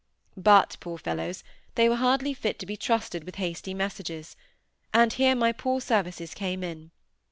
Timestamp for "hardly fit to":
1.95-2.65